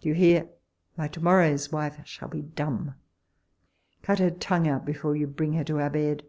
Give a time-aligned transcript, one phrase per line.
[0.00, 0.48] Do you hear,
[0.96, 2.94] my tomorrow night's wife shall be dumb
[4.02, 6.22] cut her tongue out before you bring her to our bed.